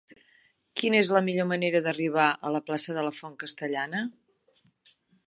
[0.79, 4.03] Quina és la millor manera d'arribar a la plaça de la Font Castellana?